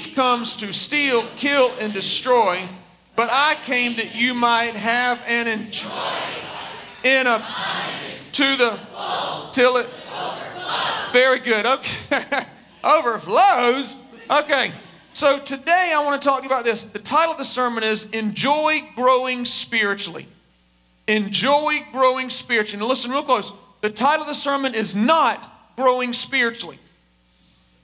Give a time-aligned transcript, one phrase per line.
[0.00, 2.60] thief comes to steal, kill, and destroy,
[3.16, 5.90] but I came that you might have and enjoy
[7.02, 7.44] in a
[8.32, 8.78] to the
[9.52, 9.86] till it
[11.12, 11.66] very good.
[11.66, 12.44] Okay.
[12.84, 13.96] Overflows.
[14.30, 14.70] Okay.
[15.12, 16.84] So today I want to talk to you about this.
[16.84, 20.28] The title of the sermon is Enjoy Growing Spiritually.
[21.08, 22.80] Enjoy Growing Spiritually.
[22.80, 23.52] Now listen real close.
[23.80, 26.78] The title of the sermon is not Growing Spiritually.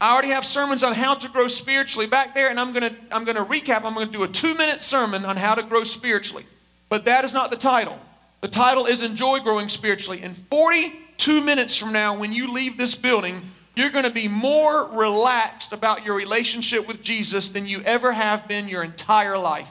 [0.01, 2.95] I already have sermons on how to grow spiritually back there, and I'm going to
[3.11, 3.85] I'm going to recap.
[3.85, 6.45] I'm going to do a two minute sermon on how to grow spiritually.
[6.89, 7.99] But that is not the title.
[8.43, 10.23] The title is Enjoy Growing Spiritually.
[10.23, 13.41] In 42 minutes from now, when you leave this building,
[13.75, 18.47] you're going to be more relaxed about your relationship with Jesus than you ever have
[18.47, 19.71] been your entire life.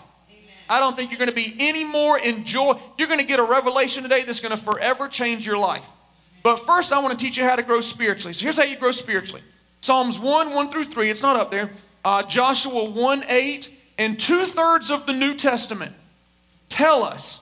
[0.68, 2.80] I don't think you're going to be any more enjoy.
[2.98, 5.88] You're going to get a revelation today that's going to forever change your life.
[6.44, 8.34] But first, I want to teach you how to grow spiritually.
[8.34, 9.42] So here's how you grow spiritually.
[9.86, 11.70] Psalms 1, 1 through 3, it's not up there.
[12.04, 15.94] Uh, Joshua 1, 8, and two thirds of the New Testament
[16.70, 17.40] tell us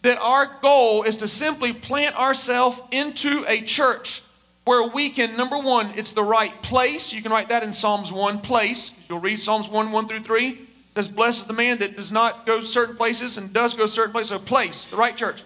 [0.00, 4.22] that our goal is to simply plant ourselves into a church
[4.64, 7.12] where we can, number one, it's the right place.
[7.12, 8.90] You can write that in Psalms 1, place.
[9.10, 10.46] You'll read Psalms 1, 1 through 3.
[10.46, 10.58] It
[10.94, 14.12] says, Blessed is the man that does not go certain places and does go certain
[14.12, 14.30] places.
[14.30, 15.44] So, place, the right church.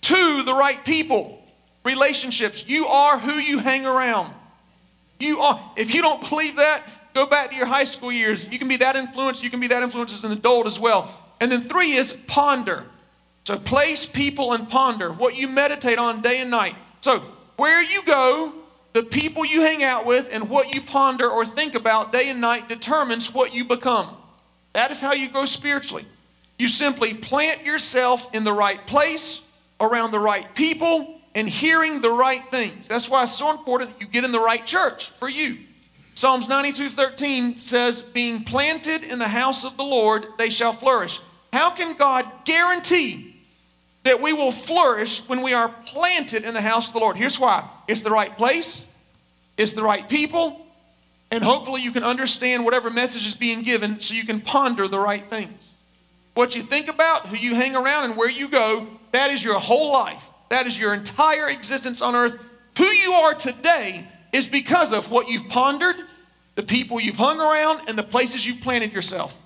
[0.00, 1.44] Two, the right people,
[1.84, 2.66] relationships.
[2.66, 4.32] You are who you hang around.
[5.20, 6.82] You are, if you don't believe that,
[7.14, 8.48] go back to your high school years.
[8.50, 11.14] You can be that influenced, you can be that influenced as an adult as well.
[11.40, 12.84] And then three is ponder.
[13.44, 16.74] So place, people, and ponder what you meditate on day and night.
[17.02, 17.22] So
[17.56, 18.52] where you go,
[18.94, 22.40] the people you hang out with, and what you ponder or think about day and
[22.40, 24.08] night determines what you become.
[24.72, 26.04] That is how you grow spiritually.
[26.58, 29.42] You simply plant yourself in the right place,
[29.80, 32.86] around the right people, and hearing the right things.
[32.88, 35.58] That's why it's so important that you get in the right church for you.
[36.14, 41.20] Psalms 92 13 says, Being planted in the house of the Lord, they shall flourish.
[41.52, 43.36] How can God guarantee
[44.04, 47.16] that we will flourish when we are planted in the house of the Lord?
[47.16, 48.84] Here's why it's the right place,
[49.56, 50.64] it's the right people,
[51.30, 54.98] and hopefully you can understand whatever message is being given so you can ponder the
[54.98, 55.72] right things.
[56.34, 59.58] What you think about, who you hang around, and where you go, that is your
[59.58, 60.28] whole life.
[60.48, 62.42] That is your entire existence on earth.
[62.78, 65.96] Who you are today is because of what you've pondered,
[66.54, 69.38] the people you've hung around, and the places you've planted yourself.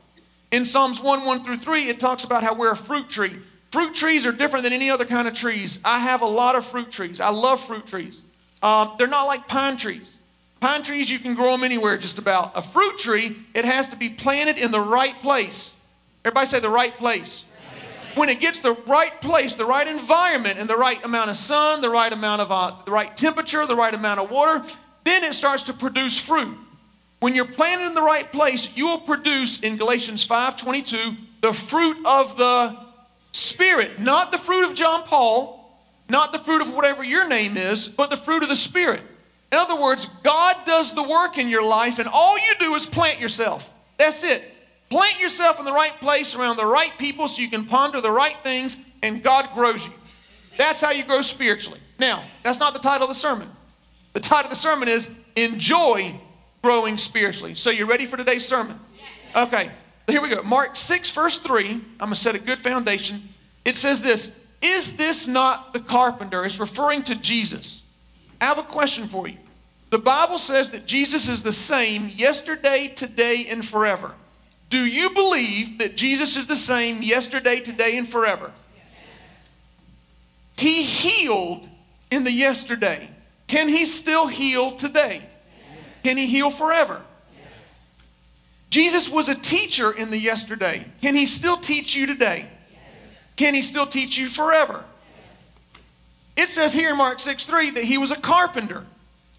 [0.50, 3.36] In Psalms 1 1 through 3, it talks about how we're a fruit tree.
[3.70, 5.78] Fruit trees are different than any other kind of trees.
[5.84, 7.20] I have a lot of fruit trees.
[7.20, 8.22] I love fruit trees.
[8.62, 10.16] Um, they're not like pine trees.
[10.60, 12.52] Pine trees, you can grow them anywhere just about.
[12.56, 15.74] A fruit tree, it has to be planted in the right place.
[16.24, 17.44] Everybody say the right place
[18.18, 21.80] when it gets the right place, the right environment, and the right amount of sun,
[21.80, 24.64] the right amount of uh, the right temperature, the right amount of water,
[25.04, 26.56] then it starts to produce fruit.
[27.20, 31.96] When you're planted in the right place, you will produce in Galatians 5:22 the fruit
[32.04, 32.76] of the
[33.32, 35.78] Spirit, not the fruit of John Paul,
[36.08, 39.02] not the fruit of whatever your name is, but the fruit of the Spirit.
[39.52, 42.84] In other words, God does the work in your life, and all you do is
[42.84, 43.72] plant yourself.
[43.96, 44.42] That's it.
[44.88, 48.10] Plant yourself in the right place around the right people so you can ponder the
[48.10, 49.92] right things and God grows you.
[50.56, 51.80] That's how you grow spiritually.
[51.98, 53.48] Now, that's not the title of the sermon.
[54.12, 56.18] The title of the sermon is Enjoy
[56.62, 57.54] Growing Spiritually.
[57.54, 58.78] So, you ready for today's sermon?
[59.36, 59.70] Okay,
[60.08, 60.42] here we go.
[60.42, 61.68] Mark 6, verse 3.
[61.68, 63.22] I'm going to set a good foundation.
[63.64, 64.32] It says this
[64.62, 66.44] Is this not the carpenter?
[66.44, 67.82] It's referring to Jesus.
[68.40, 69.36] I have a question for you.
[69.90, 74.14] The Bible says that Jesus is the same yesterday, today, and forever.
[74.68, 78.52] Do you believe that Jesus is the same yesterday, today, and forever?
[80.56, 81.68] He healed
[82.10, 83.08] in the yesterday.
[83.46, 85.22] Can he still heal today?
[86.02, 87.02] Can he heal forever?
[88.70, 90.84] Jesus was a teacher in the yesterday.
[91.00, 92.46] Can he still teach you today?
[93.36, 94.84] Can he still teach you forever?
[96.36, 98.84] It says here in Mark 6 3 that he was a carpenter.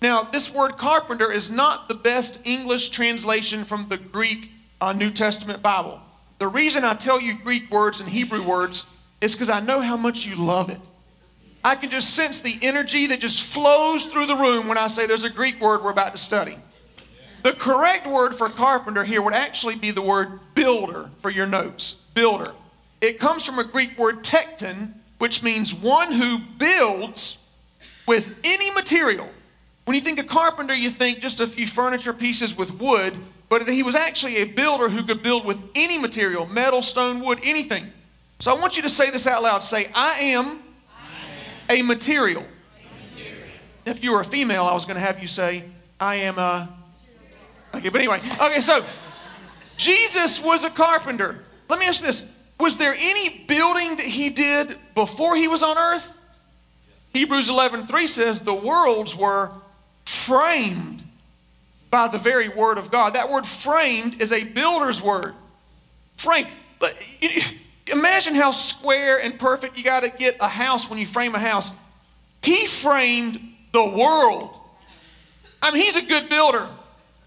[0.01, 4.49] Now, this word carpenter is not the best English translation from the Greek
[4.81, 6.01] a New Testament Bible.
[6.39, 8.85] The reason I tell you Greek words and Hebrew words
[9.21, 10.79] is because I know how much you love it.
[11.63, 15.05] I can just sense the energy that just flows through the room when I say
[15.05, 16.57] there's a Greek word we're about to study.
[17.43, 21.93] The correct word for carpenter here would actually be the word builder for your notes.
[22.13, 22.53] Builder.
[23.01, 27.45] It comes from a Greek word tekton, which means one who builds
[28.07, 29.29] with any material.
[29.85, 33.17] When you think of carpenter, you think just a few furniture pieces with wood,
[33.49, 37.39] but he was actually a builder who could build with any material metal, stone, wood,
[37.43, 37.83] anything.
[38.37, 39.63] So I want you to say this out loud.
[39.63, 40.63] Say, I am,
[41.67, 42.43] I am a, material.
[42.43, 43.47] a material.
[43.85, 45.65] If you were a female, I was going to have you say,
[45.99, 46.69] I am a.
[47.75, 48.85] Okay, but anyway, okay, so
[49.77, 51.43] Jesus was a carpenter.
[51.69, 52.25] Let me ask you this
[52.59, 56.17] Was there any building that he did before he was on earth?
[57.13, 59.51] Hebrews 11 3 says the worlds were
[60.05, 61.03] framed
[61.89, 63.13] by the very word of God.
[63.15, 65.33] That word framed is a builder's word.
[66.15, 66.47] Frame.
[67.91, 71.39] Imagine how square and perfect you got to get a house when you frame a
[71.39, 71.71] house.
[72.41, 73.39] He framed
[73.73, 74.57] the world.
[75.61, 76.67] I mean, he's a good builder,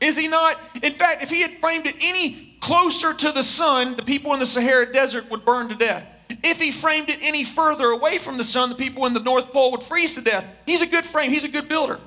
[0.00, 0.58] is he not?
[0.82, 4.40] In fact, if he had framed it any closer to the sun, the people in
[4.40, 6.08] the Sahara Desert would burn to death.
[6.42, 9.52] If he framed it any further away from the sun, the people in the North
[9.52, 10.48] Pole would freeze to death.
[10.64, 12.00] He's a good frame, he's a good builder.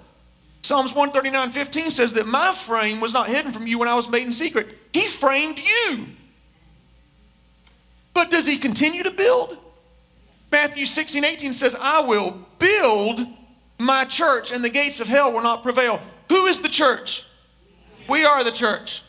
[0.66, 4.10] Psalms 139 15 says that my frame was not hidden from you when I was
[4.10, 4.76] made in secret.
[4.94, 6.08] He framed you.
[8.16, 9.60] But does he continue to build?
[10.52, 13.28] Matthew 16 18 says, I will build
[13.78, 16.02] my church, and the gates of hell will not prevail.
[16.30, 17.28] Who is the church?
[18.10, 19.04] We are the church.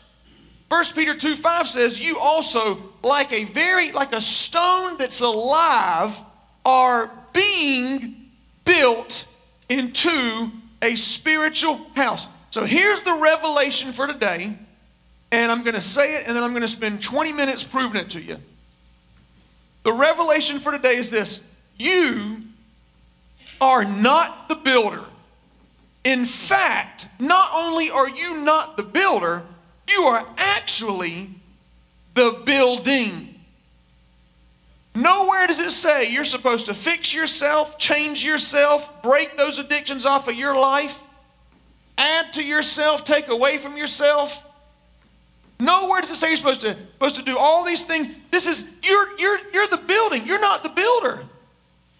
[0.69, 6.21] 1 Peter 2 5 says, You also, like a very, like a stone that's alive,
[6.63, 8.29] are being
[8.63, 9.25] built
[9.69, 10.51] into
[10.81, 12.27] a spiritual house.
[12.49, 14.57] So here's the revelation for today,
[15.31, 18.01] and I'm going to say it, and then I'm going to spend 20 minutes proving
[18.01, 18.37] it to you.
[19.83, 21.41] The revelation for today is this
[21.77, 22.41] you
[23.61, 25.03] are not the builder.
[26.03, 29.43] In fact, not only are you not the builder,
[29.89, 31.29] you are actually
[32.13, 33.26] the building.
[34.97, 40.27] Nowhere does it say you're supposed to fix yourself, change yourself, break those addictions off
[40.27, 41.03] of your life,
[41.99, 44.43] add to yourself, take away from yourself.
[45.59, 48.07] Nowhere does it say you're supposed to, supposed to do all these things.
[48.31, 51.23] This is, you're, you're, you're the building, you're not the builder.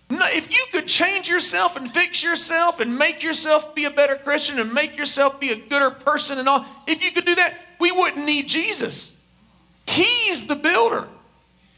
[0.09, 4.15] No, if you could change yourself and fix yourself and make yourself be a better
[4.15, 7.53] Christian and make yourself be a gooder person and all, if you could do that,
[7.79, 9.15] we wouldn't need Jesus.
[9.85, 11.07] He's the builder.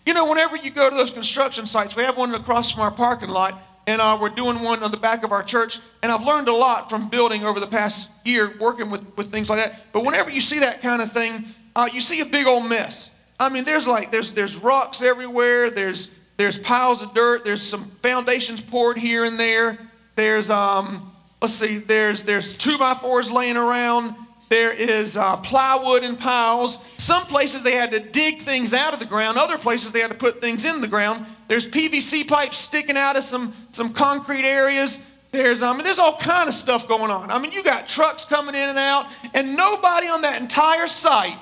[0.06, 2.92] You know, whenever you go to those construction sites, we have one across from our
[2.92, 5.80] parking lot, and uh, we're doing one on the back of our church.
[6.02, 9.50] And I've learned a lot from building over the past year, working with, with things
[9.50, 9.86] like that.
[9.92, 13.12] But whenever you see that kind of thing, uh, you see a big old mess.
[13.40, 15.70] I mean, there's like there's there's rocks everywhere.
[15.70, 17.46] There's there's piles of dirt.
[17.46, 19.78] There's some foundations poured here and there.
[20.16, 21.12] There's um,
[21.42, 21.78] let's see.
[21.78, 24.16] There's there's two by fours laying around.
[24.50, 26.80] There is uh, plywood in piles.
[26.98, 29.38] Some places they had to dig things out of the ground.
[29.38, 31.24] Other places they had to put things in the ground.
[31.48, 35.00] There's PVC pipes sticking out of some, some concrete areas.
[35.32, 37.30] There's, I mean, there's all kind of stuff going on.
[37.30, 39.06] I mean, you got trucks coming in and out,
[39.36, 41.38] and nobody on that entire site,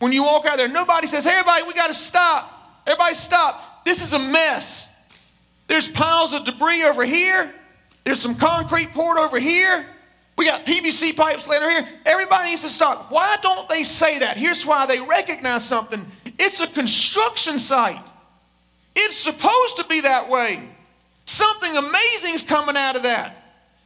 [0.00, 2.82] when you walk out there, nobody says, hey, everybody, we got to stop.
[2.86, 3.84] Everybody stop.
[3.84, 4.88] This is a mess.
[5.68, 7.52] There's piles of debris over here.
[8.02, 9.86] There's some concrete poured over here.
[10.38, 11.88] We got PVC pipes laying here.
[12.06, 13.10] Everybody needs to stop.
[13.10, 14.38] Why don't they say that?
[14.38, 16.00] Here's why they recognize something
[16.38, 17.98] it's a construction site.
[18.94, 20.62] It's supposed to be that way.
[21.24, 23.34] Something amazing is coming out of that.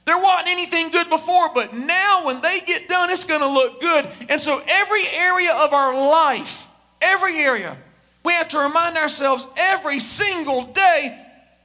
[0.04, 3.80] There wasn't anything good before, but now when they get done, it's going to look
[3.80, 4.06] good.
[4.28, 6.68] And so, every area of our life,
[7.00, 7.78] every area,
[8.26, 11.18] we have to remind ourselves every single day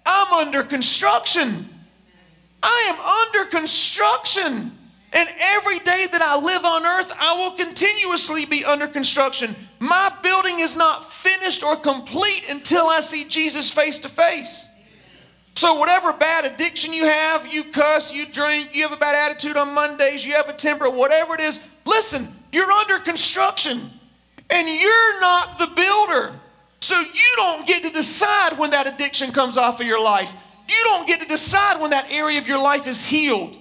[0.06, 1.68] I'm under construction.
[2.64, 4.77] I am under construction.
[5.14, 9.56] And every day that I live on earth, I will continuously be under construction.
[9.80, 14.68] My building is not finished or complete until I see Jesus face to face.
[15.56, 19.58] So, whatever bad addiction you have, you cuss, you drink, you have a bad attitude
[19.58, 23.80] on Mondays, you have a temper, whatever it is, listen, you're under construction
[24.52, 26.40] and you're not the builder.
[26.82, 30.32] So, you don't get to decide when that addiction comes off of your life.
[30.70, 33.58] You don't get to decide when that area of your life is healed.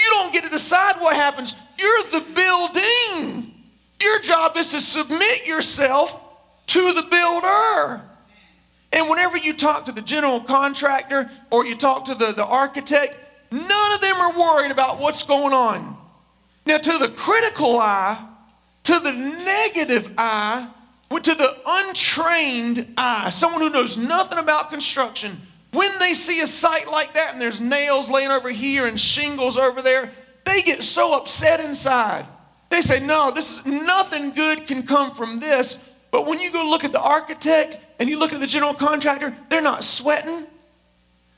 [0.00, 1.54] You don't get to decide what happens.
[1.78, 3.54] You're the building.
[4.02, 6.18] Your job is to submit yourself
[6.68, 8.02] to the builder.
[8.92, 13.16] And whenever you talk to the general contractor or you talk to the, the architect,
[13.52, 15.96] none of them are worried about what's going on.
[16.66, 18.24] Now, to the critical eye,
[18.84, 19.12] to the
[19.44, 20.68] negative eye,
[21.10, 25.38] to the untrained eye, someone who knows nothing about construction,
[25.72, 29.56] when they see a site like that and there's nails laying over here and shingles
[29.56, 30.10] over there,
[30.44, 32.26] they get so upset inside.
[32.70, 35.78] They say, No, this is nothing good can come from this.
[36.10, 39.34] But when you go look at the architect and you look at the general contractor,
[39.48, 40.46] they're not sweating.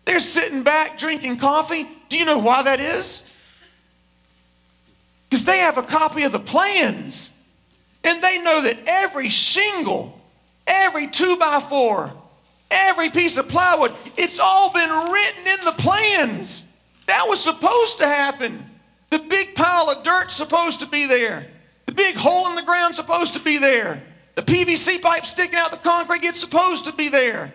[0.04, 1.86] They're sitting back drinking coffee.
[2.08, 3.22] Do you know why that is?
[5.28, 7.30] Because they have a copy of the plans.
[8.04, 10.18] And they know that every shingle,
[10.66, 12.12] every two by four,
[12.72, 16.64] Every piece of plywood, it's all been written in the plans.
[17.06, 18.58] That was supposed to happen.
[19.10, 21.46] The big pile of dirt's supposed to be there.
[21.84, 24.02] The big hole in the ground supposed to be there.
[24.36, 27.52] The PVC pipe sticking out the concrete, it's supposed to be there.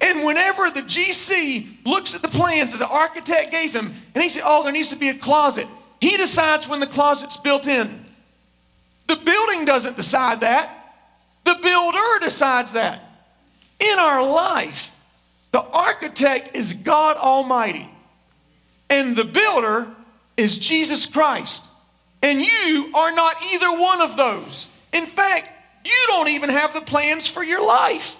[0.00, 4.28] And whenever the GC looks at the plans that the architect gave him, and he
[4.28, 5.68] said, Oh, there needs to be a closet,
[6.00, 8.04] he decides when the closet's built in.
[9.06, 10.70] The building doesn't decide that,
[11.44, 13.05] the builder decides that.
[13.80, 14.94] In our life,
[15.52, 17.88] the architect is God Almighty,
[18.88, 19.88] and the builder
[20.36, 21.62] is Jesus Christ.
[22.22, 24.66] And you are not either one of those.
[24.92, 25.48] In fact,
[25.84, 28.16] you don't even have the plans for your life.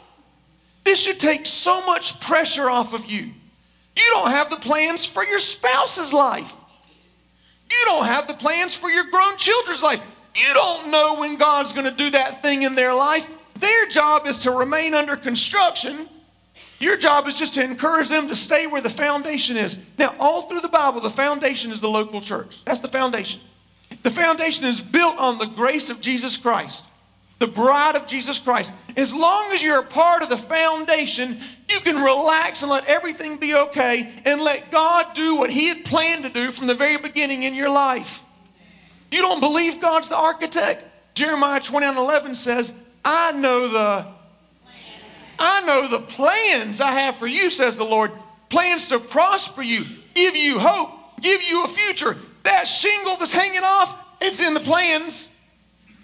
[0.85, 3.23] This should take so much pressure off of you.
[3.97, 6.55] You don't have the plans for your spouse's life.
[7.71, 10.03] You don't have the plans for your grown children's life.
[10.37, 13.27] You don't know when God's going to do that thing in their life.
[13.59, 16.09] Their job is to remain under construction.
[16.79, 19.79] Your job is just to encourage them to stay where the foundation is.
[19.99, 22.65] Now, all through the Bible, the foundation is the local church.
[22.65, 23.41] That's the foundation.
[24.03, 26.85] The foundation is built on the grace of Jesus Christ,
[27.39, 28.73] the bride of Jesus Christ.
[28.97, 31.39] As long as you're a part of the foundation,
[31.71, 35.85] you can relax and let everything be okay and let God do what He had
[35.85, 38.23] planned to do from the very beginning in your life.
[39.11, 40.85] You don't believe God's the architect?
[41.15, 42.73] Jeremiah 29 11 says,
[43.09, 44.05] I know the
[45.39, 48.11] I know the plans I have for you, says the Lord.
[48.49, 49.85] Plans to prosper you,
[50.15, 52.17] give you hope, give you a future.
[52.43, 55.29] That shingle that's hanging off, it's in the plans.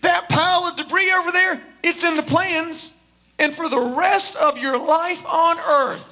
[0.03, 2.93] That pile of debris over there, it's in the plans.
[3.39, 6.09] And for the rest of your life on earth,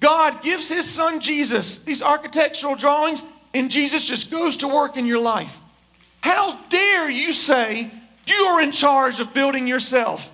[0.00, 3.22] God gives his son Jesus these architectural drawings,
[3.54, 5.60] and Jesus just goes to work in your life.
[6.22, 7.90] How dare you say
[8.30, 10.32] you are in charge of building yourself?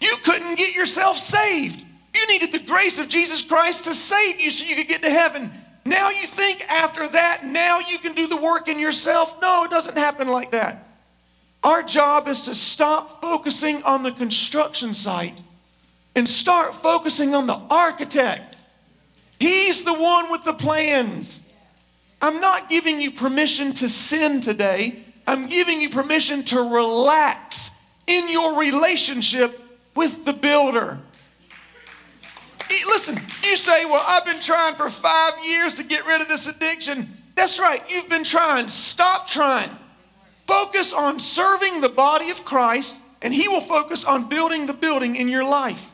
[0.00, 1.82] You couldn't get yourself saved.
[2.14, 5.10] You needed the grace of Jesus Christ to save you so you could get to
[5.10, 5.50] heaven.
[5.84, 9.40] Now you think after that, now you can do the work in yourself.
[9.40, 10.86] No, it doesn't happen like that.
[11.62, 15.38] Our job is to stop focusing on the construction site
[16.14, 18.56] and start focusing on the architect.
[19.38, 21.44] He's the one with the plans.
[22.22, 25.04] I'm not giving you permission to sin today.
[25.26, 27.70] I'm giving you permission to relax
[28.06, 29.60] in your relationship
[29.94, 30.98] with the builder.
[32.86, 36.46] Listen, you say, Well, I've been trying for five years to get rid of this
[36.46, 37.08] addiction.
[37.34, 38.68] That's right, you've been trying.
[38.68, 39.70] Stop trying.
[40.46, 45.16] Focus on serving the body of Christ, and He will focus on building the building
[45.16, 45.92] in your life.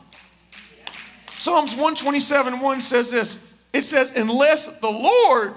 [1.37, 3.39] Psalms 127 1 says this
[3.73, 5.55] it says, Unless the Lord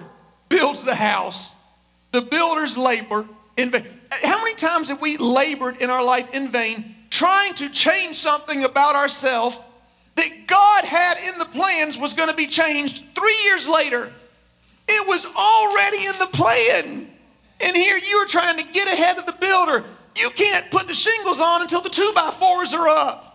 [0.48, 1.52] builds the house,
[2.12, 3.84] the builders labor in vain.
[4.10, 8.64] How many times have we labored in our life in vain trying to change something
[8.64, 9.60] about ourselves
[10.14, 14.12] that God had in the plans was going to be changed three years later?
[14.88, 17.10] It was already in the plan.
[17.60, 19.84] And here you are trying to get ahead of the builder.
[20.16, 23.26] You can't put the shingles on until the two by fours are up.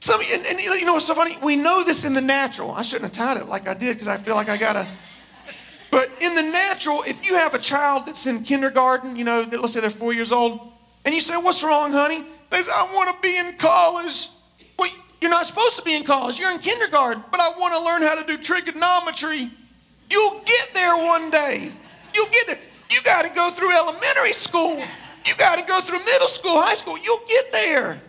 [0.00, 1.38] Some, and, and you know what's so funny?
[1.42, 2.72] We know this in the natural.
[2.72, 4.86] I shouldn't have tied it like I did because I feel like I got to.
[5.92, 9.74] But in the natural, if you have a child that's in kindergarten, you know, let's
[9.74, 10.72] say they're four years old,
[11.04, 12.24] and you say, What's wrong, honey?
[12.48, 14.30] They say, I want to be in college.
[14.78, 14.88] Well,
[15.20, 16.40] you're not supposed to be in college.
[16.40, 19.50] You're in kindergarten, but I want to learn how to do trigonometry.
[20.10, 21.70] You'll get there one day.
[22.14, 22.58] You'll get there.
[22.90, 24.82] You got to go through elementary school.
[25.26, 26.96] You got to go through middle school, high school.
[26.98, 28.00] You'll get there.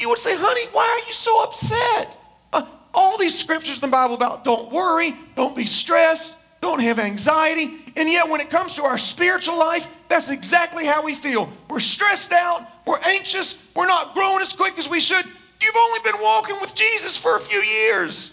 [0.00, 2.18] You would say, honey, why are you so upset?
[2.52, 6.98] Uh, all these scriptures in the Bible about don't worry, don't be stressed, don't have
[6.98, 7.76] anxiety.
[7.96, 11.50] And yet, when it comes to our spiritual life, that's exactly how we feel.
[11.68, 15.24] We're stressed out, we're anxious, we're not growing as quick as we should.
[15.24, 18.32] You've only been walking with Jesus for a few years.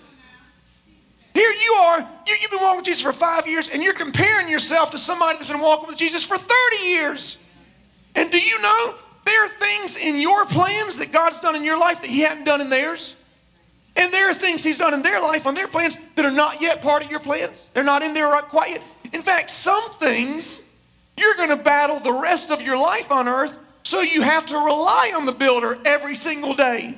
[1.33, 4.47] Here you are, you, have been walking with Jesus for five years, and you're comparing
[4.47, 6.49] yourself to somebody that's been walking with Jesus for 30
[6.85, 7.37] years.
[8.15, 11.77] And do you know there are things in your plans that God's done in your
[11.77, 13.15] life that He hadn't done in theirs?
[13.95, 16.61] And there are things He's done in their life on their plans that are not
[16.61, 17.67] yet part of your plans.
[17.73, 18.81] They're not in there quite yet.
[19.13, 20.61] In fact, some things
[21.17, 24.57] you're going to battle the rest of your life on earth, so you have to
[24.57, 26.95] rely on the builder every single day.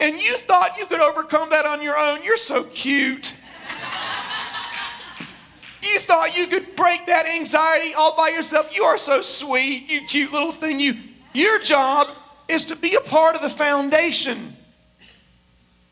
[0.00, 2.24] And you thought you could overcome that on your own.
[2.24, 3.34] You're so cute.
[5.82, 8.76] You thought you could break that anxiety all by yourself.
[8.76, 10.78] You are so sweet, you cute little thing.
[10.78, 10.94] You,
[11.32, 12.08] your job
[12.48, 14.56] is to be a part of the foundation.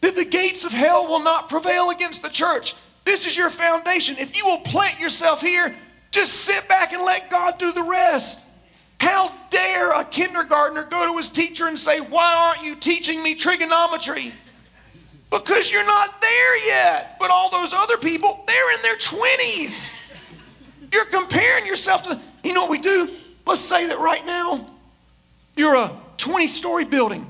[0.00, 2.74] That the gates of hell will not prevail against the church.
[3.04, 4.16] This is your foundation.
[4.18, 5.74] If you will plant yourself here,
[6.10, 8.44] just sit back and let God do the rest.
[9.00, 13.34] How dare a kindergartner go to his teacher and say, Why aren't you teaching me
[13.34, 14.32] trigonometry?
[15.30, 17.16] Because you're not there yet.
[17.20, 19.94] But all those other people, they're in their 20s.
[20.92, 23.10] You're comparing yourself to, you know what we do?
[23.46, 24.66] Let's say that right now
[25.56, 27.26] you're a 20 story building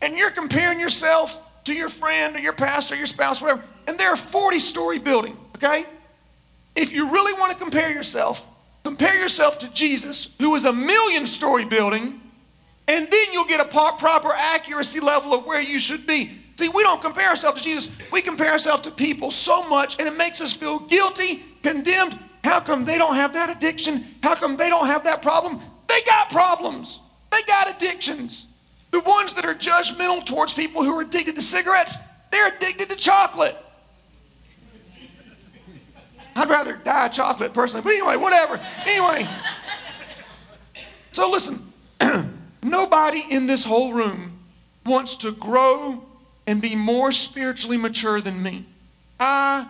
[0.00, 3.98] and you're comparing yourself to your friend or your pastor, or your spouse, whatever, and
[3.98, 5.84] they're a 40 story building, okay?
[6.74, 8.46] If you really want to compare yourself,
[8.84, 12.20] compare yourself to Jesus, who is a million story building,
[12.88, 16.30] and then you'll get a proper accuracy level of where you should be.
[16.58, 20.08] See, we don't compare ourselves to Jesus, we compare ourselves to people so much, and
[20.08, 22.18] it makes us feel guilty, condemned.
[22.44, 24.04] How come they don't have that addiction?
[24.22, 25.60] How come they don't have that problem?
[25.88, 27.00] They got problems,
[27.30, 28.46] they got addictions.
[28.92, 31.96] The ones that are judgmental towards people who are addicted to cigarettes,
[32.30, 33.56] they're addicted to chocolate.
[36.36, 38.60] I'd rather die chocolate personally, but anyway, whatever.
[38.86, 39.28] Anyway,
[41.12, 41.72] so listen,
[42.62, 44.38] nobody in this whole room
[44.84, 46.04] wants to grow
[46.46, 48.64] and be more spiritually mature than me.
[49.20, 49.66] I,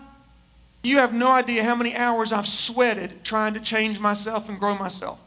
[0.83, 4.77] you have no idea how many hours I've sweated trying to change myself and grow
[4.77, 5.21] myself.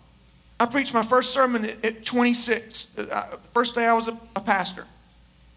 [0.60, 4.42] I preached my first sermon at 26, the uh, first day I was a, a
[4.42, 4.86] pastor.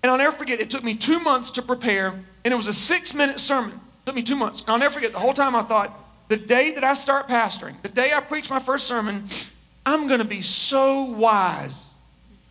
[0.02, 2.08] And I'll never forget, it took me two months to prepare,
[2.44, 3.72] and it was a six minute sermon.
[3.72, 4.60] It took me two months.
[4.60, 5.92] And I'll never forget, the whole time I thought,
[6.28, 9.24] the day that I start pastoring, the day I preach my first sermon,
[9.86, 11.92] I'm going to be so wise.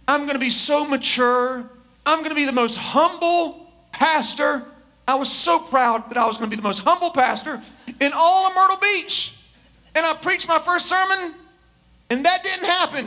[0.07, 1.69] I'm going to be so mature.
[2.05, 4.63] I'm going to be the most humble pastor.
[5.07, 7.61] I was so proud that I was going to be the most humble pastor
[7.99, 9.37] in all of Myrtle Beach.
[9.95, 11.35] And I preached my first sermon,
[12.09, 13.05] and that didn't happen.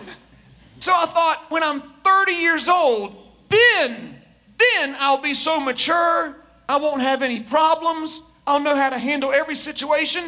[0.78, 3.14] So I thought, when I'm 30 years old,
[3.48, 4.16] then,
[4.58, 6.36] then I'll be so mature,
[6.68, 10.22] I won't have any problems, I'll know how to handle every situation.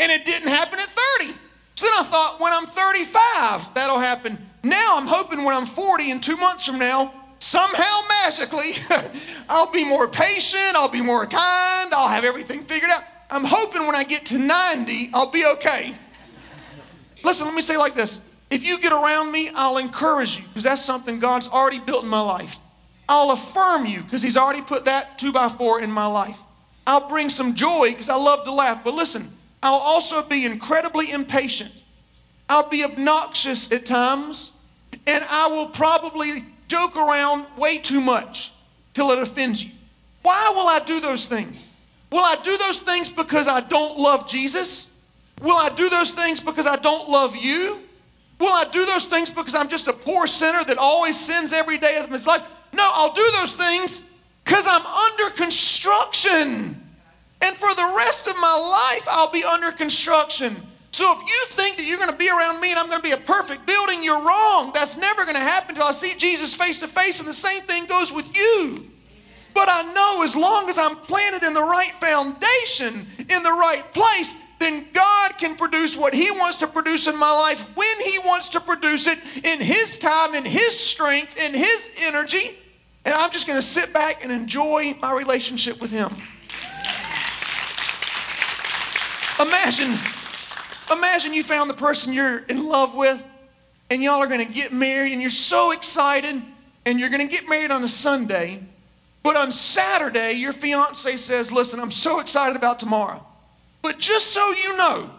[0.00, 1.32] And it didn't happen at 30.
[1.76, 4.38] So then I thought, when I'm 35, that'll happen.
[4.64, 8.72] Now I'm hoping when I'm 40 in two months from now, somehow magically,
[9.48, 13.02] I'll be more patient, I'll be more kind, I'll have everything figured out.
[13.30, 15.94] I'm hoping when I get to 90, I'll be okay.
[17.24, 18.20] Listen, let me say like this.
[18.50, 22.10] If you get around me, I'll encourage you because that's something God's already built in
[22.10, 22.58] my life.
[23.08, 26.40] I'll affirm you because He's already put that two by four in my life.
[26.86, 28.84] I'll bring some joy because I love to laugh.
[28.84, 29.30] But listen,
[29.62, 31.72] I'll also be incredibly impatient.
[32.48, 34.52] I'll be obnoxious at times,
[35.06, 38.52] and I will probably joke around way too much
[38.92, 39.70] till it offends you.
[40.22, 41.56] Why will I do those things?
[42.12, 44.88] Will I do those things because I don't love Jesus?
[45.40, 47.80] Will I do those things because I don't love you?
[48.38, 51.78] Will I do those things because I'm just a poor sinner that always sins every
[51.78, 52.42] day of his life?
[52.72, 54.02] No, I'll do those things
[54.44, 56.80] because I'm under construction.
[57.42, 60.56] And for the rest of my life, I'll be under construction.
[60.92, 63.02] So if you think that you're going to be around me and I'm going to
[63.02, 64.70] be a perfect building, you're wrong.
[64.72, 67.62] That's never going to happen until I see Jesus face to face, and the same
[67.62, 68.90] thing goes with you.
[69.54, 73.82] But I know as long as I'm planted in the right foundation, in the right
[73.92, 78.18] place, then God can produce what He wants to produce in my life when He
[78.20, 82.56] wants to produce it in His time, in His strength, in His energy.
[83.04, 86.10] And I'm just going to sit back and enjoy my relationship with Him.
[89.40, 89.98] Imagine,
[90.96, 93.22] imagine you found the person you're in love with,
[93.90, 96.40] and y'all are going to get married, and you're so excited,
[96.86, 98.62] and you're going to get married on a Sunday.
[99.24, 103.26] But on Saturday, your fiance says, Listen, I'm so excited about tomorrow.
[103.84, 105.10] But just so you know,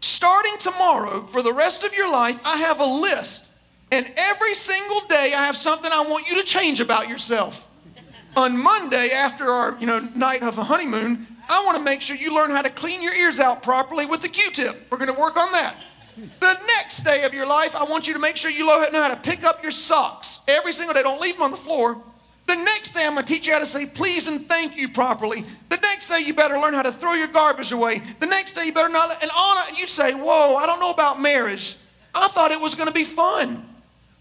[0.00, 3.46] starting tomorrow for the rest of your life, I have a list.
[3.92, 7.68] And every single day, I have something I want you to change about yourself.
[8.36, 12.16] On Monday, after our you know, night of a honeymoon, I want to make sure
[12.16, 14.84] you learn how to clean your ears out properly with the Q tip.
[14.90, 15.76] We're going to work on that.
[16.16, 19.14] The next day of your life, I want you to make sure you know how
[19.14, 21.02] to pick up your socks every single day.
[21.04, 22.02] Don't leave them on the floor.
[22.46, 24.88] The next day, I'm going to teach you how to say please and thank you
[24.88, 25.44] properly.
[25.68, 28.00] The next day, you better learn how to throw your garbage away.
[28.20, 29.20] The next day, you better not.
[29.20, 31.76] And on you say, Whoa, I don't know about marriage.
[32.14, 33.64] I thought it was going to be fun.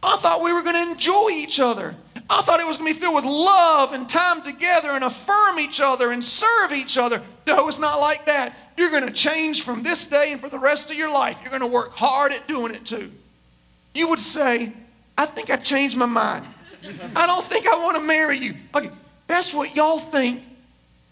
[0.01, 1.95] I thought we were going to enjoy each other.
[2.29, 5.59] I thought it was going to be filled with love and time together and affirm
[5.59, 7.21] each other and serve each other.
[7.45, 8.55] No, it's not like that.
[8.77, 11.39] You're going to change from this day and for the rest of your life.
[11.43, 13.11] You're going to work hard at doing it too.
[13.93, 14.73] You would say,
[15.17, 16.45] I think I changed my mind.
[17.15, 18.53] I don't think I want to marry you.
[18.75, 18.89] Okay,
[19.27, 20.43] that's what y'all think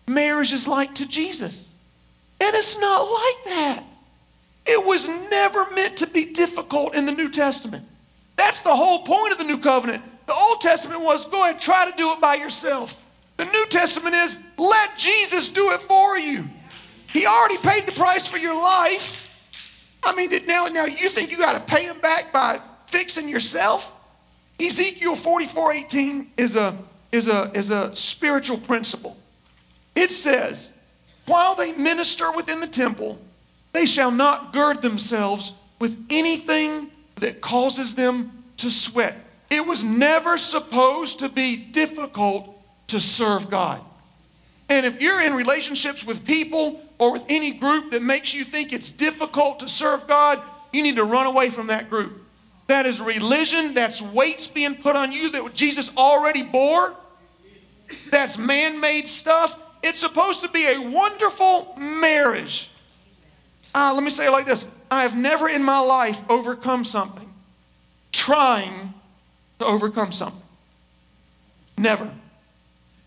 [0.07, 1.73] marriage is like to Jesus.
[2.41, 3.83] And it's not like that.
[4.65, 7.85] It was never meant to be difficult in the New Testament.
[8.35, 10.03] That's the whole point of the New Covenant.
[10.25, 13.01] The Old Testament was go ahead, try to do it by yourself.
[13.37, 16.47] The New Testament is let Jesus do it for you.
[17.11, 19.29] He already paid the price for your life.
[20.03, 23.92] I mean, now, now you think you got to pay him back by fixing yourself?
[24.59, 26.77] Ezekiel 44 18 is a,
[27.11, 29.17] is, a, is a spiritual principle.
[29.95, 30.69] It says,
[31.25, 33.19] While they minister within the temple,
[33.73, 39.15] they shall not gird themselves with anything that causes them to sweat.
[39.49, 42.49] It was never supposed to be difficult
[42.87, 43.81] to serve God.
[44.69, 48.73] And if you're in relationships with people or with any group that makes you think
[48.73, 52.22] it's difficult to serve God, you need to run away from that group.
[52.67, 56.95] That is religion, that's weights being put on you that Jesus already bore.
[58.09, 59.59] That's man made stuff.
[59.83, 62.71] It's supposed to be a wonderful marriage.
[63.75, 67.29] Uh, let me say it like this I have never in my life overcome something
[68.11, 68.93] trying
[69.59, 70.41] to overcome something.
[71.77, 72.09] Never.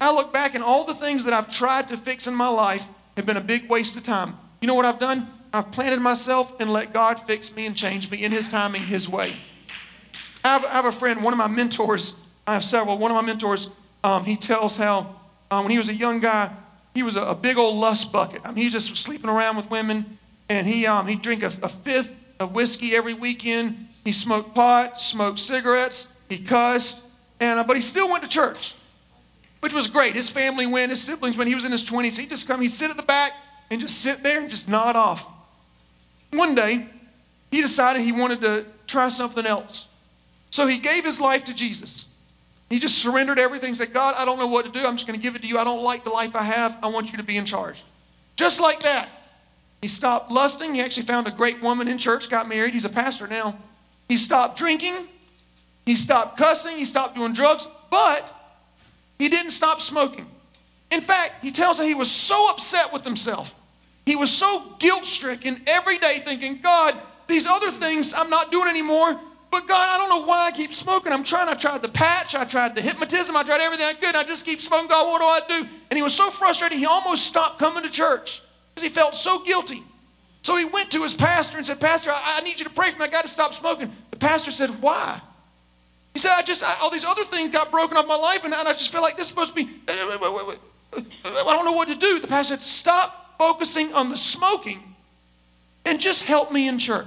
[0.00, 2.86] I look back and all the things that I've tried to fix in my life
[3.16, 4.36] have been a big waste of time.
[4.60, 5.26] You know what I've done?
[5.56, 9.08] I've planted myself and let God fix me and change me in His timing, His
[9.08, 9.36] way.
[10.44, 12.14] I have, I have a friend, one of my mentors,
[12.46, 12.98] I have several.
[12.98, 13.70] One of my mentors,
[14.04, 15.16] um, he tells how
[15.50, 16.50] um, when he was a young guy,
[16.94, 18.42] he was a, a, big old lust bucket.
[18.44, 21.52] I mean, he was just sleeping around with women, and he um, he'd drink a,
[21.62, 23.88] a fifth of whiskey every weekend.
[24.04, 27.00] He smoked pot, smoked cigarettes, he cussed,
[27.40, 28.74] and uh, but he still went to church
[29.60, 30.14] which was great.
[30.14, 31.48] His family went, his siblings went.
[31.48, 32.16] He was in his 20s.
[32.16, 33.32] He'd just come, he'd sit at the back
[33.68, 35.26] and just sit there and just nod off.
[36.32, 36.86] One day,
[37.50, 39.88] he decided he wanted to try something else.
[40.50, 42.06] So he gave his life to Jesus.
[42.68, 43.74] He just surrendered everything.
[43.74, 44.84] Said, God, I don't know what to do.
[44.84, 45.58] I'm just going to give it to you.
[45.58, 46.76] I don't like the life I have.
[46.82, 47.84] I want you to be in charge.
[48.36, 49.08] Just like that.
[49.82, 50.74] He stopped lusting.
[50.74, 52.74] He actually found a great woman in church, got married.
[52.74, 53.56] He's a pastor now.
[54.08, 54.94] He stopped drinking.
[55.84, 56.76] He stopped cussing.
[56.76, 57.68] He stopped doing drugs.
[57.90, 58.32] But
[59.18, 60.26] he didn't stop smoking.
[60.90, 63.58] In fact, he tells us he was so upset with himself.
[64.06, 66.94] He was so guilt stricken every day thinking, God,
[67.26, 69.20] these other things I'm not doing anymore.
[69.50, 71.12] But God, I don't know why I keep smoking.
[71.12, 71.48] I'm trying.
[71.48, 72.34] I tried the patch.
[72.34, 73.36] I tried the hypnotism.
[73.36, 74.14] I tried everything I could.
[74.14, 74.88] I just keep smoking.
[74.88, 75.68] God, what do I do?
[75.90, 78.42] And he was so frustrated, he almost stopped coming to church
[78.74, 79.82] because he felt so guilty.
[80.42, 82.90] So he went to his pastor and said, Pastor, I, I need you to pray
[82.90, 83.06] for me.
[83.06, 83.90] I got to stop smoking.
[84.12, 85.20] The pastor said, Why?
[86.14, 88.54] He said, I just, I, all these other things got broken off my life, and,
[88.54, 91.88] and I just feel like this to be, uh, uh, uh, I don't know what
[91.88, 92.20] to do.
[92.20, 94.82] The pastor said, Stop focusing on the smoking
[95.84, 97.06] and just help me in church.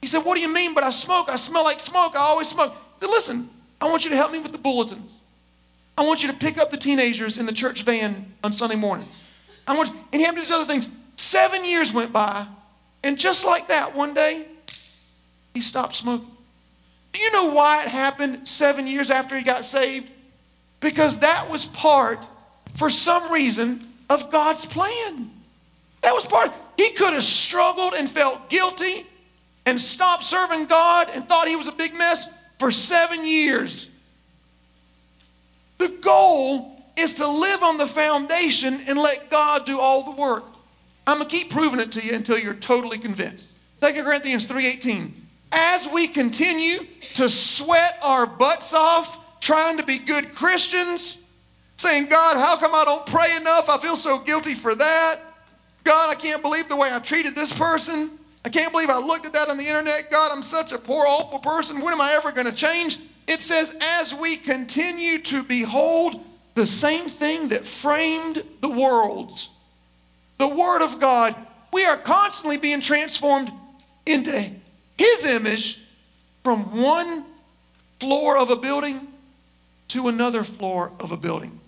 [0.00, 0.74] He said, What do you mean?
[0.74, 1.28] But I smoke.
[1.28, 2.14] I smell like smoke.
[2.14, 2.74] I always smoke.
[2.98, 3.48] Said, Listen,
[3.80, 5.20] I want you to help me with the bulletins.
[5.96, 9.20] I want you to pick up the teenagers in the church van on Sunday mornings.
[9.66, 10.88] I want, and he had these other things.
[11.12, 12.46] Seven years went by,
[13.04, 14.46] and just like that, one day,
[15.52, 16.30] he stopped smoking.
[17.12, 20.08] Do you know why it happened seven years after he got saved?
[20.80, 22.26] Because that was part,
[22.74, 25.30] for some reason, of God's plan.
[26.02, 26.52] That was part.
[26.76, 29.06] He could have struggled and felt guilty
[29.66, 33.88] and stopped serving God and thought he was a big mess for seven years.
[35.78, 40.44] The goal is to live on the foundation and let God do all the work.
[41.06, 43.48] I'm going to keep proving it to you until you're totally convinced.
[43.80, 45.12] 2 Corinthians 3:18
[45.52, 46.78] as we continue
[47.14, 51.18] to sweat our butts off trying to be good Christians,
[51.76, 53.68] saying, God, how come I don't pray enough?
[53.68, 55.16] I feel so guilty for that.
[55.84, 58.10] God, I can't believe the way I treated this person.
[58.44, 60.08] I can't believe I looked at that on the internet.
[60.10, 61.80] God, I'm such a poor, awful person.
[61.82, 62.98] When am I ever going to change?
[63.26, 66.20] It says, as we continue to behold
[66.54, 69.50] the same thing that framed the worlds,
[70.38, 71.34] the Word of God,
[71.72, 73.52] we are constantly being transformed
[74.06, 74.32] into
[74.96, 75.80] his image
[76.42, 77.24] from one
[78.00, 79.06] floor of a building
[79.88, 81.60] to another floor of a building,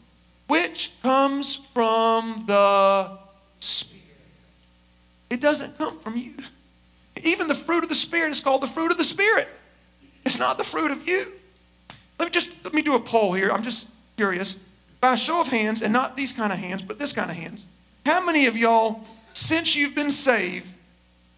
[0.48, 3.18] which comes from the
[3.60, 3.91] Spirit.
[5.32, 6.34] It doesn't come from you.
[7.24, 9.48] Even the fruit of the Spirit is called the fruit of the Spirit.
[10.26, 11.32] It's not the fruit of you.
[12.18, 13.50] Let me just let me do a poll here.
[13.50, 14.58] I'm just curious.
[15.00, 17.36] By a show of hands, and not these kind of hands, but this kind of
[17.36, 17.66] hands,
[18.04, 20.70] how many of y'all, since you've been saved,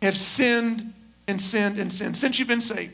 [0.02, 0.92] have sinned
[1.28, 2.92] and sinned and sinned since you've been saved.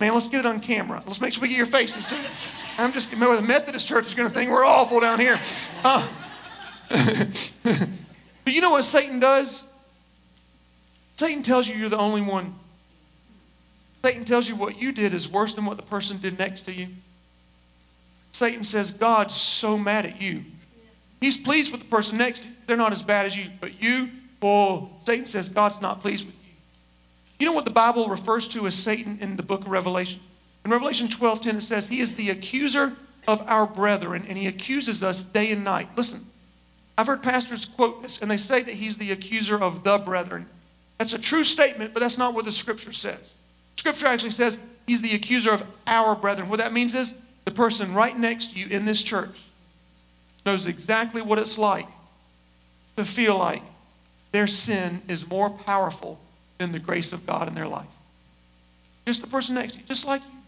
[0.00, 1.04] Man, let's get it on camera.
[1.06, 2.16] Let's make sure we get your faces too.
[2.78, 5.38] I'm just, the Methodist church is going to think we're awful down here.
[5.84, 6.06] Uh,
[6.90, 9.62] but you know what Satan does?
[11.14, 12.54] Satan tells you you're the only one.
[14.02, 16.72] Satan tells you what you did is worse than what the person did next to
[16.72, 16.88] you.
[18.32, 20.44] Satan says, God's so mad at you.
[21.20, 22.54] He's pleased with the person next to you.
[22.66, 23.48] They're not as bad as you.
[23.60, 24.10] But you,
[24.42, 26.52] oh, Satan says, God's not pleased with you.
[27.38, 30.20] You know what the Bible refers to as Satan in the book of Revelation?
[30.64, 32.94] In Revelation 12 10, it says, He is the accuser
[33.26, 35.88] of our brethren, and he accuses us day and night.
[35.96, 36.26] Listen,
[36.98, 40.46] I've heard pastors quote this, and they say that he's the accuser of the brethren.
[41.04, 43.34] That's a true statement, but that's not what the scripture says.
[43.76, 46.48] Scripture actually says he's the accuser of our brethren.
[46.48, 47.12] What that means is
[47.44, 49.38] the person right next to you in this church
[50.46, 51.86] knows exactly what it's like
[52.96, 53.60] to feel like
[54.32, 56.18] their sin is more powerful
[56.56, 57.84] than the grace of God in their life.
[59.06, 60.38] Just the person next to you, just like you.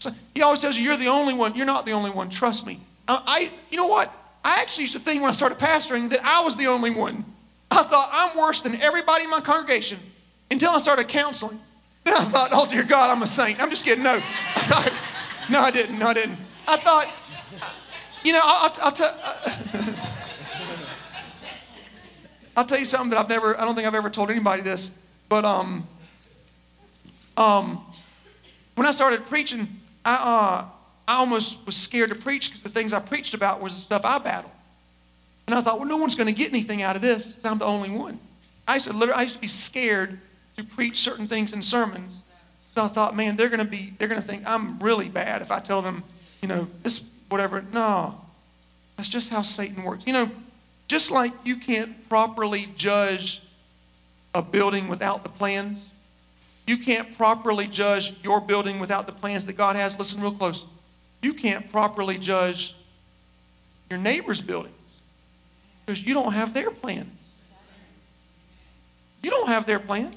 [0.00, 1.54] So he always tells you, you're the only one.
[1.54, 2.28] You're not the only one.
[2.28, 2.80] Trust me.
[3.06, 4.12] I, I, you know what?
[4.44, 7.24] I actually used to think when I started pastoring that I was the only one.
[7.72, 9.98] I thought I'm worse than everybody in my congregation
[10.50, 11.58] until I started counseling.
[12.04, 13.62] Then I thought, oh dear God, I'm a saint.
[13.62, 14.04] I'm just kidding.
[14.04, 14.92] No, I thought,
[15.50, 15.98] no, I didn't.
[15.98, 16.38] No, I didn't.
[16.68, 17.08] I thought,
[18.24, 19.18] you know, I'll, I'll tell.
[22.56, 23.58] I'll tell you something that I've never.
[23.58, 24.90] I don't think I've ever told anybody this,
[25.28, 25.88] but um,
[27.36, 27.82] um,
[28.74, 29.66] when I started preaching,
[30.04, 30.64] I uh,
[31.08, 34.04] I almost was scared to preach because the things I preached about was the stuff
[34.04, 34.52] I battled.
[35.46, 37.34] And I thought, well, no one's going to get anything out of this.
[37.44, 38.18] I'm the only one.
[38.66, 40.18] I used to I used to be scared
[40.56, 42.22] to preach certain things in sermons.
[42.74, 45.42] So I thought, man, they're going to be, they're going to think I'm really bad
[45.42, 46.02] if I tell them,
[46.40, 47.64] you know, this, whatever.
[47.72, 48.18] No,
[48.96, 50.06] that's just how Satan works.
[50.06, 50.30] You know,
[50.88, 53.42] just like you can't properly judge
[54.34, 55.90] a building without the plans,
[56.66, 59.98] you can't properly judge your building without the plans that God has.
[59.98, 60.64] Listen real close.
[61.20, 62.74] You can't properly judge
[63.90, 64.74] your neighbor's buildings
[65.84, 67.10] because you don't have their plans.
[69.22, 70.14] You don't have their plans.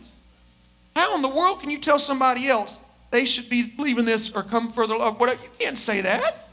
[0.96, 2.80] How in the world can you tell somebody else
[3.12, 4.96] they should be leaving this or come further?
[4.96, 5.42] Whatever.
[5.42, 6.48] You can't say that.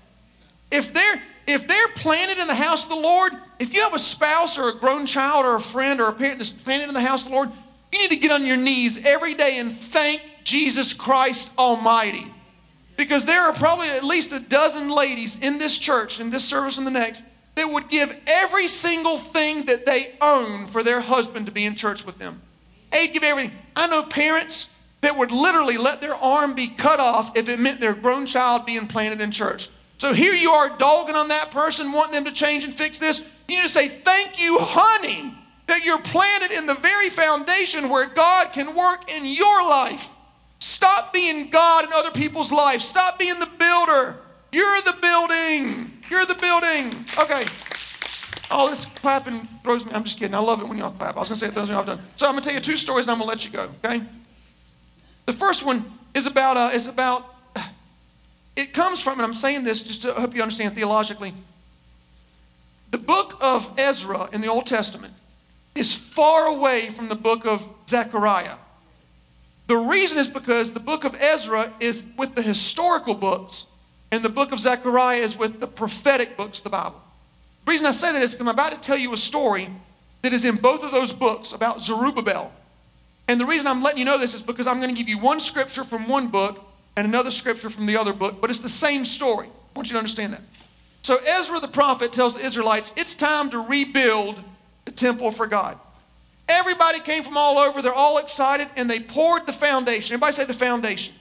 [0.71, 3.99] If they're if they're planted in the house of the Lord, if you have a
[3.99, 7.01] spouse or a grown child or a friend or a parent that's planted in the
[7.01, 7.51] house of the Lord,
[7.93, 12.27] you need to get on your knees every day and thank Jesus Christ Almighty.
[12.97, 16.79] Because there are probably at least a dozen ladies in this church, in this service
[16.79, 17.23] and the next,
[17.55, 21.75] that would give every single thing that they own for their husband to be in
[21.75, 22.41] church with them.
[22.91, 23.53] They'd give everything.
[23.77, 24.71] I know parents
[25.03, 28.67] that would literally let their arm be cut off if it meant their grown child
[28.67, 29.69] being planted in church.
[29.99, 33.21] So here you are dogging on that person, wanting them to change and fix this.
[33.49, 35.35] You need to say, Thank you, honey,
[35.67, 40.11] that you're planted in the very foundation where God can work in your life.
[40.59, 42.85] Stop being God in other people's lives.
[42.85, 44.17] Stop being the builder.
[44.53, 45.92] You're the building.
[46.13, 47.07] You're the building.
[47.19, 47.47] Okay.
[48.51, 49.93] All this clapping throws me.
[49.95, 50.35] I'm just kidding.
[50.35, 51.17] I love it when y'all clap.
[51.17, 51.87] I was going to say it throws me off.
[51.87, 52.01] Done.
[52.17, 53.71] So I'm going to tell you two stories and I'm going to let you go.
[53.83, 54.05] Okay.
[55.25, 57.35] The first one is about uh, is about
[58.57, 61.33] it comes from, and I'm saying this just to help you understand theologically.
[62.91, 65.15] The book of Ezra in the Old Testament
[65.75, 68.57] is far away from the book of Zechariah.
[69.67, 73.65] The reason is because the book of Ezra is with the historical books,
[74.13, 77.01] and the book of Zechariah is with the prophetic books of the Bible.
[77.65, 79.69] The reason I say that is because I'm about to tell you a story
[80.21, 82.53] that is in both of those books about Zerubbabel.
[83.27, 85.19] And the reason I'm letting you know this is because I'm going to give you
[85.19, 86.63] one scripture from one book
[86.95, 89.47] and another scripture from the other book, but it's the same story.
[89.47, 90.43] I want you to understand that.
[91.03, 94.39] So Ezra the prophet tells the Israelites, it's time to rebuild
[94.85, 95.79] the temple for God.
[96.49, 100.13] Everybody came from all over, they're all excited, and they poured the foundation.
[100.13, 101.15] Everybody say the foundation.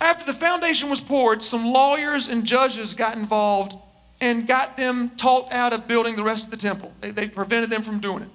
[0.00, 3.74] After the foundation was poured, some lawyers and judges got involved
[4.20, 6.92] and got them talked out of building the rest of the temple.
[7.00, 8.28] They, they prevented them from doing it.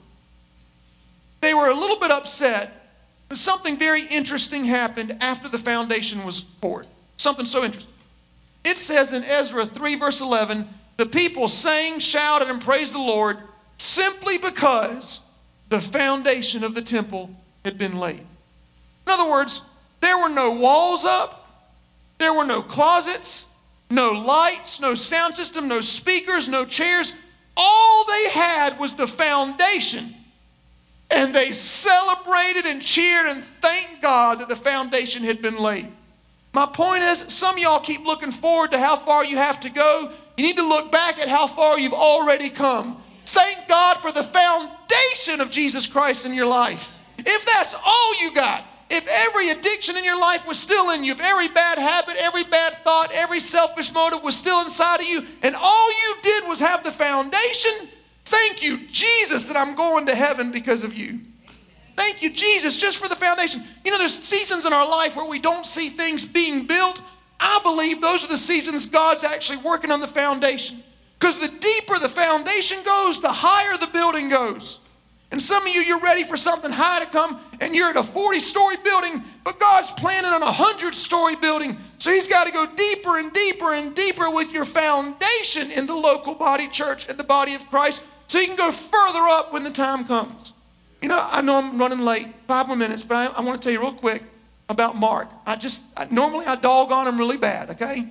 [1.42, 2.86] They were a little bit upset
[3.28, 6.88] but something very interesting happened after the foundation was poured.
[7.18, 7.94] Something so interesting.
[8.64, 13.38] It says in Ezra 3, verse 11, the people sang, shouted, and praised the Lord
[13.78, 15.22] simply because
[15.70, 17.30] the foundation of the temple
[17.64, 18.20] had been laid.
[18.20, 19.62] In other words,
[20.02, 21.45] there were no walls up,
[22.18, 23.46] there were no closets,
[23.90, 27.14] no lights, no sound system, no speakers, no chairs.
[27.58, 30.14] All they had was the foundation
[31.12, 35.88] and they celebrated and cheered and thanked God that the foundation had been laid.
[36.54, 40.12] My point is, some y'all keep looking forward to how far you have to go.
[40.38, 43.02] You need to look back at how far you've already come.
[43.26, 46.94] Thank God for the foundation of Jesus Christ in your life.
[47.18, 51.12] If that's all you got, if every addiction in your life was still in you,
[51.12, 55.26] if every bad habit, every bad thought, every selfish motive was still inside of you,
[55.44, 57.90] and all you did was have the foundation,
[58.26, 61.20] Thank you, Jesus, that I'm going to heaven because of you.
[61.96, 63.64] Thank you, Jesus, just for the foundation.
[63.86, 67.02] You know, there's seasons in our life where we don't see things being built.
[67.40, 70.84] I believe those are the seasons God's actually working on the foundation.
[71.20, 74.80] Because the deeper the foundation goes, the higher the building goes.
[75.36, 78.04] And some of you, you're ready for something high to come, and you're at a
[78.04, 81.76] 40 story building, but God's planning on a 100 story building.
[81.98, 85.94] So He's got to go deeper and deeper and deeper with your foundation in the
[85.94, 89.66] local body church and the body of Christ so you can go further up when
[89.66, 90.54] the time comes.
[91.02, 93.66] You know, I know I'm running late, five more minutes, but I, I want to
[93.66, 94.24] tell you real quick
[94.70, 95.28] about Mark.
[95.46, 97.98] I just, I, normally I dog on him really bad, okay?
[97.98, 98.10] And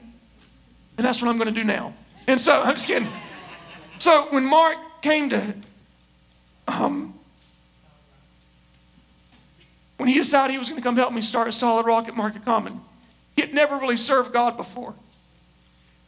[1.06, 1.94] that's what I'm going to do now.
[2.28, 3.08] And so, I'm just kidding.
[3.96, 5.54] So when Mark came to,
[6.68, 7.14] um,
[9.96, 12.44] when he decided he was going to come help me start solid rock at Market
[12.44, 12.80] Common,
[13.36, 14.94] he had never really served God before.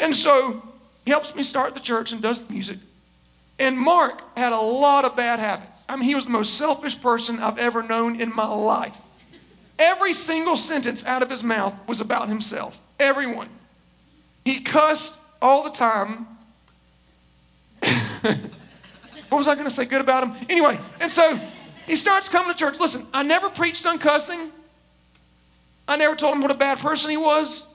[0.01, 0.63] And so
[1.05, 2.79] he helps me start the church and does the music.
[3.59, 5.83] And Mark had a lot of bad habits.
[5.89, 8.97] I mean, he was the most selfish person I've ever known in my life.
[9.79, 12.79] Every single sentence out of his mouth was about himself.
[12.99, 13.49] Everyone.
[14.45, 16.27] He cussed all the time.
[19.29, 20.47] what was I going to say good about him?
[20.49, 21.39] Anyway, and so
[21.87, 22.79] he starts coming to church.
[22.81, 24.51] Listen, I never preached on cussing.
[25.89, 27.67] I never told him what a bad person he was.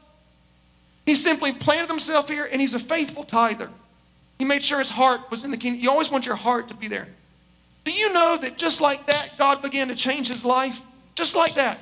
[1.05, 3.69] He simply planted himself here and he's a faithful tither.
[4.37, 5.81] He made sure his heart was in the kingdom.
[5.81, 7.07] You always want your heart to be there.
[7.83, 10.81] Do you know that just like that, God began to change his life?
[11.15, 11.79] Just like that.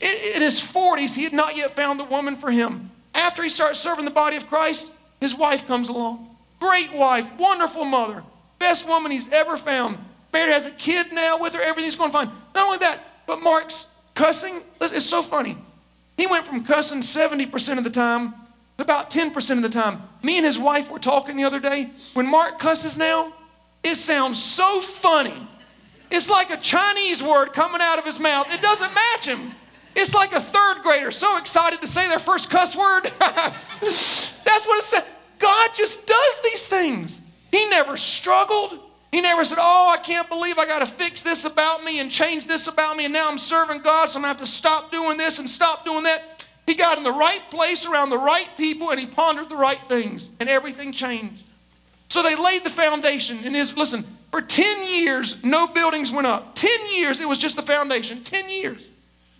[0.00, 2.90] In, his 40s, he had not yet found the woman for him.
[3.14, 6.28] After he starts serving the body of Christ, his wife comes along.
[6.60, 8.24] Great wife, wonderful mother,
[8.64, 9.98] best woman he's ever found.
[10.32, 12.30] Married, has a kid now with her, everything's going fine.
[12.54, 14.62] Not only that, but Mark's cussing.
[14.80, 15.58] It's so funny.
[16.16, 18.32] He went from cussing 70% of the time
[18.78, 20.00] to about 10% of the time.
[20.22, 21.90] Me and his wife were talking the other day.
[22.14, 23.34] When Mark cusses now,
[23.82, 25.36] it sounds so funny.
[26.10, 28.52] It's like a Chinese word coming out of his mouth.
[28.52, 29.52] It doesn't match him.
[29.94, 33.02] It's like a third grader so excited to say their first cuss word.
[33.20, 34.94] That's what it's.
[35.38, 37.20] God just does these things.
[37.54, 38.80] He never struggled.
[39.12, 42.10] He never said, Oh, I can't believe I got to fix this about me and
[42.10, 44.52] change this about me, and now I'm serving God, so I'm going to have to
[44.52, 46.44] stop doing this and stop doing that.
[46.66, 49.78] He got in the right place around the right people and he pondered the right
[49.78, 51.44] things, and everything changed.
[52.08, 53.38] So they laid the foundation.
[53.44, 54.64] And his, listen, for 10
[55.00, 56.56] years, no buildings went up.
[56.56, 58.20] 10 years, it was just the foundation.
[58.20, 58.88] 10 years.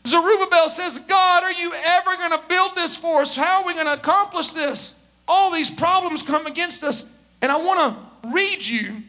[0.07, 3.35] Zerubbabel says, God, are you ever going to build this for us?
[3.35, 4.95] How are we going to accomplish this?
[5.27, 7.07] All these problems come against us.
[7.45, 9.03] And I want to read you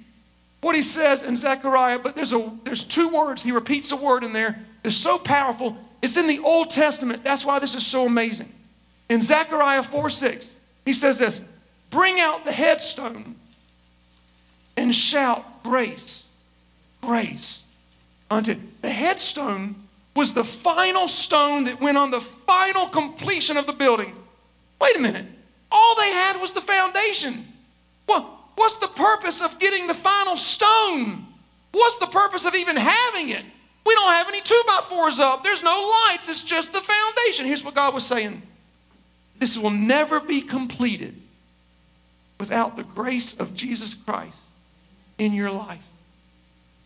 [0.62, 3.44] what he says in Zechariah, but there's, a, there's two words.
[3.44, 4.58] He repeats a word in there.
[4.84, 5.78] It's so powerful.
[6.02, 7.24] It's in the Old Testament.
[7.24, 8.52] That's why this is so amazing.
[9.10, 11.42] In Zechariah 4 6, he says this
[11.90, 13.36] Bring out the headstone
[14.78, 16.28] and shout grace,
[17.02, 17.64] grace
[18.30, 19.76] unto the headstone
[20.16, 24.16] was the final stone that went on the final completion of the building.
[24.80, 25.26] Wait a minute.
[25.72, 27.46] All they had was the foundation.
[28.56, 31.26] What's the purpose of getting the final stone?
[31.72, 33.44] What's the purpose of even having it?
[33.86, 35.44] We don't have any two by fours up.
[35.44, 36.30] There's no lights.
[36.30, 37.46] It's just the foundation.
[37.46, 38.42] Here's what God was saying
[39.38, 41.14] this will never be completed
[42.40, 44.40] without the grace of Jesus Christ
[45.18, 45.86] in your life.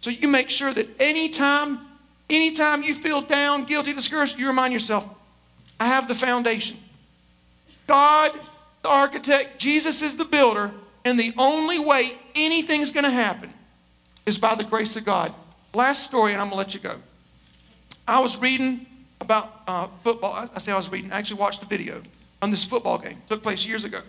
[0.01, 1.79] So you make sure that anytime
[2.29, 5.08] Anytime you feel down, guilty, discouraged, you remind yourself,
[5.79, 6.77] I have the foundation.
[7.88, 8.32] God,
[8.84, 10.71] the architect, Jesus is the builder,
[11.10, 13.52] and the only way anything's going to happen
[14.26, 15.34] is by the grace of God.
[15.74, 16.95] Last story, and I'm going to let you go.
[18.08, 18.86] I was reading
[19.19, 20.50] about uh, football.
[20.54, 22.02] I say I was reading, I actually watched a video
[22.41, 23.13] on this football game.
[23.13, 24.02] It took place years ago.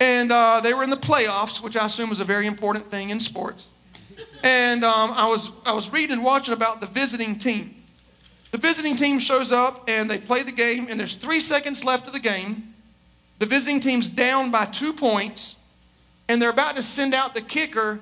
[0.00, 3.10] And uh, they were in the playoffs, which I assume is a very important thing
[3.10, 3.70] in sports.
[4.42, 7.74] And um, I, was, I was reading and watching about the visiting team.
[8.52, 12.06] The visiting team shows up and they play the game, and there's three seconds left
[12.06, 12.74] of the game.
[13.38, 15.56] The visiting team's down by two points,
[16.28, 18.00] and they're about to send out the kicker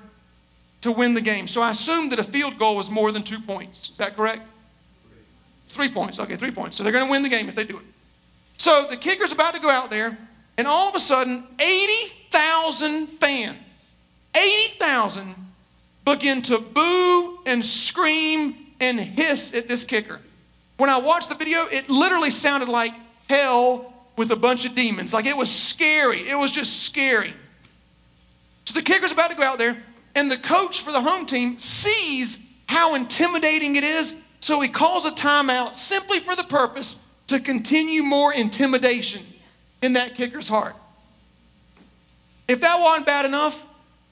[0.81, 1.47] to win the game.
[1.47, 3.89] So I assume that a field goal was more than two points.
[3.89, 4.41] Is that correct?
[5.67, 6.19] Three points.
[6.19, 6.77] Okay, three points.
[6.77, 7.85] So they're going to win the game if they do it.
[8.57, 10.17] So the kicker's about to go out there,
[10.57, 13.57] and all of a sudden, 80,000 fans,
[14.35, 15.35] 80,000
[16.05, 20.21] begin to boo and scream and hiss at this kicker.
[20.77, 22.93] When I watched the video, it literally sounded like
[23.27, 25.13] hell with a bunch of demons.
[25.13, 26.19] Like it was scary.
[26.19, 27.33] It was just scary.
[28.65, 29.77] So the kicker's about to go out there,
[30.15, 35.05] and the coach for the home team sees how intimidating it is, so he calls
[35.05, 36.95] a timeout simply for the purpose
[37.27, 39.21] to continue more intimidation
[39.81, 40.75] in that kicker's heart.
[42.47, 43.65] If that wasn't bad enough,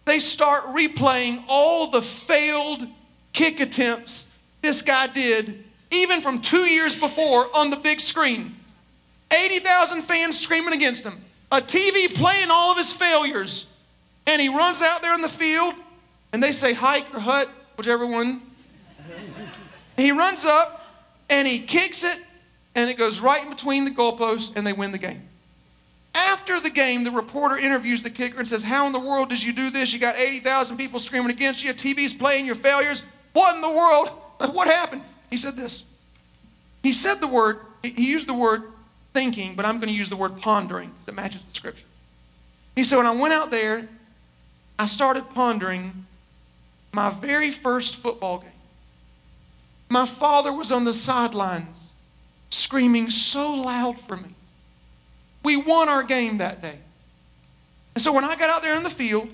[0.06, 2.88] they start replaying all the failed
[3.32, 4.28] kick attempts
[4.62, 8.56] this guy did, even from two years before on the big screen.
[9.32, 11.20] 80,000 fans screaming against him,
[11.52, 13.68] a TV playing all of his failures.
[14.28, 15.74] And he runs out there in the field,
[16.32, 18.42] and they say hike or hut, whichever one.
[19.98, 20.88] he runs up
[21.30, 22.20] and he kicks it,
[22.76, 25.22] and it goes right in between the goalposts, and they win the game.
[26.16, 29.42] After the game, the reporter interviews the kicker and says, How in the world did
[29.42, 29.94] you do this?
[29.94, 33.04] You got 80,000 people screaming against you, TV's playing your failures.
[33.34, 34.10] What in the world?
[34.54, 35.04] What happened?
[35.30, 35.86] He said this.
[36.82, 38.64] He said the word, he used the word
[39.14, 41.86] thinking, but I'm going to use the word pondering because it matches the scripture.
[42.76, 43.88] He said, When I went out there,
[44.78, 46.06] I started pondering
[46.94, 48.50] my very first football game.
[49.90, 51.92] My father was on the sidelines
[52.50, 54.30] screaming so loud for me
[55.44, 56.78] We won our game that day.
[57.96, 59.28] And so when I got out there in the field,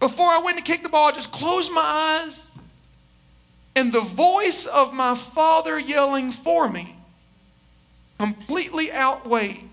[0.00, 1.80] before I went to kick the ball, I just closed my
[2.24, 2.48] eyes.
[3.76, 6.96] And the voice of my father yelling for me
[8.18, 9.68] completely outweighed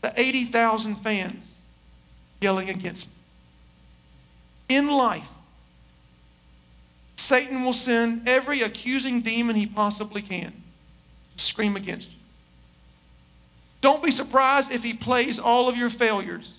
[0.00, 1.54] the 80,000 fans
[2.40, 3.11] yelling against me.
[4.72, 5.28] In life,
[7.14, 10.50] Satan will send every accusing demon he possibly can
[11.36, 12.16] to scream against you.
[13.82, 16.58] Don't be surprised if he plays all of your failures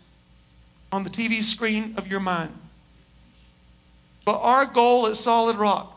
[0.92, 2.54] on the TV screen of your mind.
[4.26, 5.92] But our goal at Solid Rock,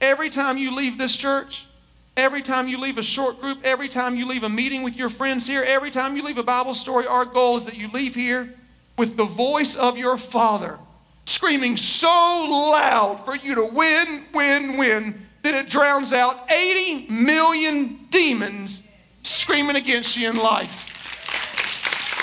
[0.00, 1.66] every time you leave this church,
[2.16, 5.08] every time you leave a short group, every time you leave a meeting with your
[5.08, 8.14] friends here, every time you leave a Bible story, our goal is that you leave
[8.14, 8.54] here
[8.96, 10.78] with the voice of your Father
[11.24, 18.00] screaming so loud for you to win, win, win that it drowns out 80 million
[18.10, 18.82] demons
[19.22, 20.90] screaming against you in life.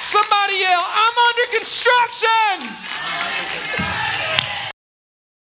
[0.02, 2.91] Somebody yell, I'm under construction